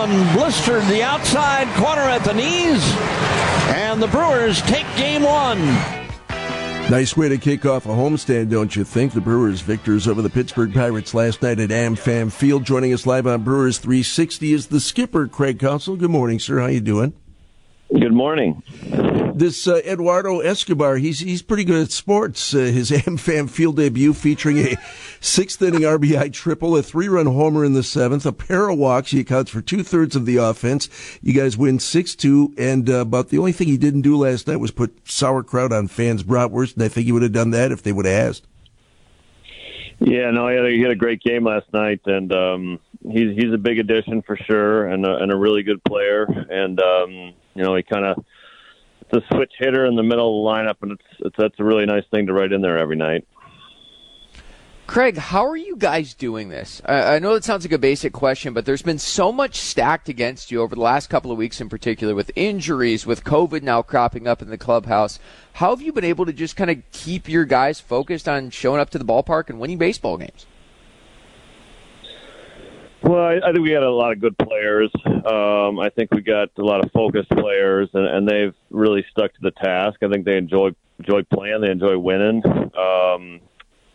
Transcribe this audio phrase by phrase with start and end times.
[0.00, 2.82] one blistered the outside corner at the knees,
[3.76, 5.60] and the Brewers take game one.
[6.90, 9.12] Nice way to kick off a homestand, don't you think?
[9.12, 12.64] The Brewers victors over the Pittsburgh Pirates last night at AmFam Field.
[12.64, 15.96] Joining us live on Brewers 360 is the skipper, Craig Counsell.
[15.96, 16.60] Good morning, sir.
[16.60, 17.12] How you doing?
[17.92, 18.62] Good morning.
[19.34, 22.54] This uh, Eduardo Escobar, he's he's pretty good at sports.
[22.54, 24.76] Uh, his AmFam Field debut featuring a
[25.20, 29.10] sixth inning RBI triple, a three run homer in the seventh, a pair of walks.
[29.10, 30.88] He accounts for two thirds of the offense.
[31.22, 34.46] You guys win six two, and uh, about the only thing he didn't do last
[34.46, 37.72] night was put sauerkraut on fans' bratwurst, and I think he would have done that
[37.72, 38.46] if they would have asked.
[40.00, 43.36] Yeah, no, he had a, he had a great game last night, and um, he's
[43.36, 46.24] he's a big addition for sure, and a, and a really good player.
[46.24, 47.10] And um,
[47.54, 48.24] you know, he kind of
[49.12, 51.86] a switch hitter in the middle of the lineup, and it's, it's that's a really
[51.86, 53.26] nice thing to write in there every night.
[54.90, 56.82] Craig, how are you guys doing this?
[56.84, 60.08] I, I know it sounds like a basic question, but there's been so much stacked
[60.08, 63.82] against you over the last couple of weeks, in particular, with injuries, with COVID now
[63.82, 65.20] cropping up in the clubhouse.
[65.52, 68.80] How have you been able to just kind of keep your guys focused on showing
[68.80, 70.44] up to the ballpark and winning baseball games?
[73.02, 74.90] Well, I, I think we had a lot of good players.
[75.06, 79.32] Um, I think we got a lot of focused players, and, and they've really stuck
[79.34, 80.02] to the task.
[80.02, 83.40] I think they enjoy enjoy playing, they enjoy winning, um,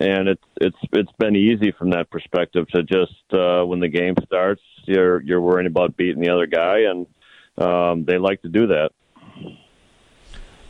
[0.00, 4.14] and it's it's it's been easy from that perspective to just uh, when the game
[4.24, 7.06] starts, you're you're worrying about beating the other guy, and
[7.56, 8.90] um, they like to do that.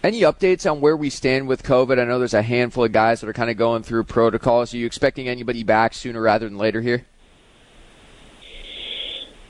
[0.04, 1.98] Any updates on where we stand with COVID?
[1.98, 4.72] I know there's a handful of guys that are kind of going through protocols.
[4.72, 7.06] Are you expecting anybody back sooner rather than later here?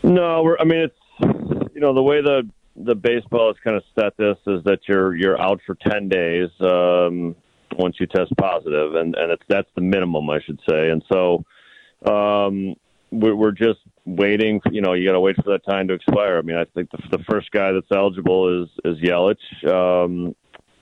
[0.02, 4.16] No, I mean it's you know the way the the baseball has kind of set
[4.16, 7.34] this is that you're you're out for ten days um,
[7.76, 11.44] once you test positive, and and it's that's the minimum I should say, and so
[12.06, 12.74] um,
[13.10, 14.60] we're, we're just waiting.
[14.70, 16.38] You know, you got to wait for that time to expire.
[16.38, 20.34] I mean, I think the, the first guy that's eligible is is Yelich, um,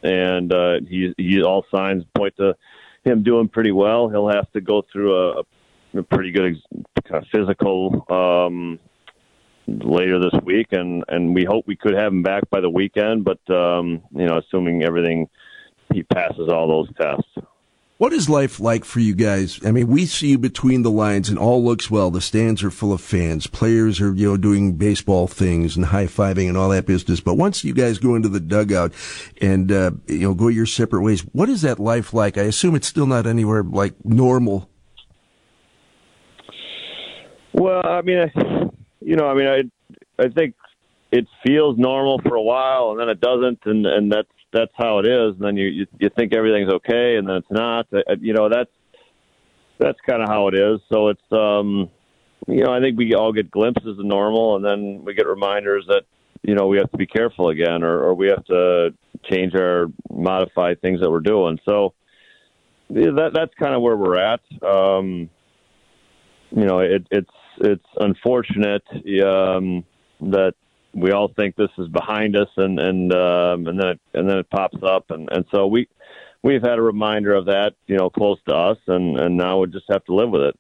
[0.03, 2.55] and uh, he he all signs point to
[3.05, 4.09] him doing pretty well.
[4.09, 5.43] He'll have to go through a,
[5.95, 6.57] a pretty good
[7.09, 8.79] kind of physical um,
[9.67, 13.25] later this week, and and we hope we could have him back by the weekend.
[13.25, 15.29] But um, you know, assuming everything
[15.93, 17.49] he passes all those tests.
[17.99, 19.59] What is life like for you guys?
[19.65, 22.11] I mean, we see you between the lines and all looks well.
[22.11, 23.47] The stands are full of fans.
[23.47, 27.21] Players are, you know, doing baseball things and high fiving and all that business.
[27.21, 28.93] But once you guys go into the dugout
[29.41, 32.37] and, uh, you know, go your separate ways, what is that life like?
[32.37, 34.69] I assume it's still not anywhere like normal.
[37.55, 38.31] Well, I mean,
[39.07, 40.57] you know, I mean, I I think
[41.13, 44.99] it feels normal for a while, and then it doesn't, and and that's that's how
[44.99, 45.35] it is.
[45.37, 47.87] And then you you, you think everything's okay, and then it's not.
[47.93, 48.71] Uh, you know, that's
[49.79, 50.81] that's kind of how it is.
[50.93, 51.89] So it's um,
[52.49, 55.87] you know, I think we all get glimpses of normal, and then we get reminders
[55.87, 56.03] that
[56.43, 58.93] you know we have to be careful again, or, or we have to
[59.31, 61.61] change our modify things that we're doing.
[61.65, 61.95] So
[62.89, 64.41] yeah, that that's kind of where we're at.
[64.63, 65.31] Um,
[66.57, 68.83] you know, it, it's it's unfortunate
[69.25, 69.85] um,
[70.21, 70.55] that
[70.95, 74.39] we all think this is behind us, and and um, and then it, and then
[74.39, 75.87] it pops up, and and so we
[76.43, 79.67] we've had a reminder of that, you know, close to us, and and now we
[79.69, 80.57] just have to live with it.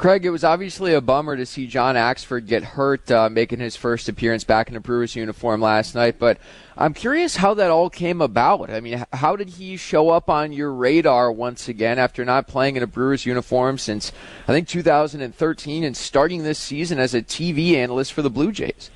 [0.00, 3.76] Craig, it was obviously a bummer to see John Axford get hurt uh, making his
[3.76, 6.38] first appearance back in a Brewers uniform last night, but
[6.74, 8.70] I'm curious how that all came about.
[8.70, 12.76] I mean, how did he show up on your radar once again after not playing
[12.76, 14.10] in a Brewers uniform since,
[14.48, 18.90] I think, 2013 and starting this season as a TV analyst for the Blue Jays?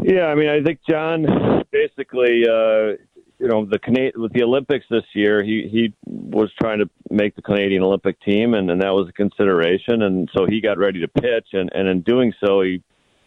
[0.00, 2.92] Yeah, I mean, I think John basically uh,
[3.42, 7.34] you know the Canadian with the Olympics this year, he he was trying to make
[7.34, 10.02] the Canadian Olympic team, and, and that was a consideration.
[10.02, 12.82] And so he got ready to pitch, and, and in doing so, he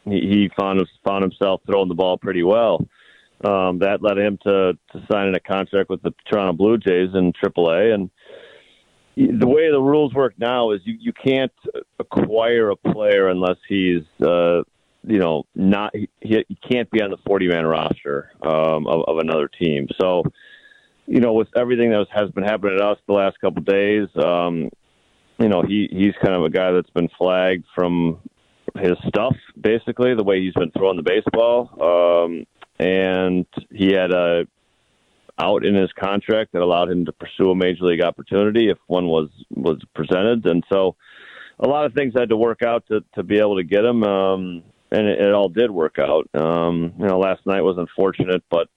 [0.05, 2.87] he, found found himself throwing the ball pretty well.
[3.43, 7.33] Um, that led him to to sign a contract with the Toronto Blue Jays in
[7.33, 8.09] AAA, and
[9.17, 11.51] the way the rules work now is you you can't
[11.99, 14.61] acquire a player unless he's uh,
[15.07, 19.17] you know, not he, he can't be on the 40 man roster um, of, of
[19.19, 19.87] another team.
[19.99, 20.23] So,
[21.05, 23.65] you know, with everything that was, has been happening to us the last couple of
[23.65, 24.69] days, um,
[25.39, 28.19] you know, he he's kind of a guy that's been flagged from
[28.77, 32.45] his stuff, basically the way he's been throwing the baseball, um,
[32.79, 34.45] and he had a
[35.37, 39.07] out in his contract that allowed him to pursue a major league opportunity if one
[39.07, 40.95] was was presented, and so
[41.59, 44.03] a lot of things had to work out to to be able to get him.
[44.03, 44.63] Um,
[44.95, 46.27] and it, it all did work out.
[46.33, 48.69] Um, you know, last night was unfortunate, but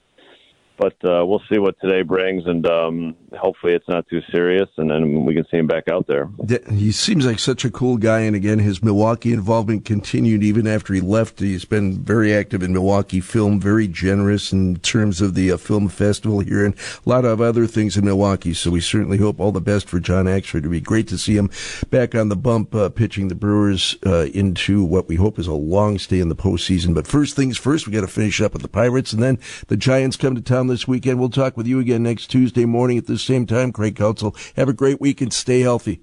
[0.79, 4.91] but uh, we'll see what today brings, and um, hopefully it's not too serious, and
[4.91, 6.31] then we can see him back out there.
[6.71, 10.95] He seems like such a cool guy, and again, his Milwaukee involvement continued even after
[10.95, 11.41] he left.
[11.41, 15.89] He's been very active in Milwaukee film, very generous in terms of the uh, film
[15.89, 18.55] festival here, and a lot of other things in Milwaukee.
[18.55, 20.59] So we certainly hope all the best for John Axford.
[20.59, 21.51] It'd be great to see him
[21.91, 25.53] back on the bump, uh, pitching the Brewers uh, into what we hope is a
[25.53, 26.95] long stay in the postseason.
[26.95, 29.77] But first things first, we got to finish up with the Pirates, and then the
[29.77, 31.19] Giants come to town this weekend.
[31.19, 33.73] We'll talk with you again next Tuesday morning at the same time.
[33.73, 36.01] Craig Counsell, have a great week and stay healthy.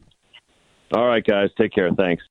[0.92, 1.50] All right, guys.
[1.58, 1.92] Take care.
[1.92, 2.24] Thanks.